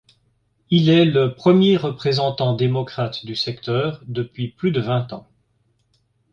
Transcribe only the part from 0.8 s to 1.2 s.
est